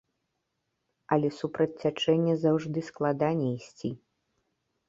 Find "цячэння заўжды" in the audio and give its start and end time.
1.83-2.79